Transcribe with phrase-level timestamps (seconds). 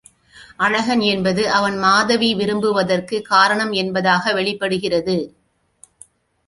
[0.57, 5.35] அழகன் என்பது அவன் மாதவி விரும்புவதற்குக் காரணம் என்பதாக வெளிப்படுகிறது.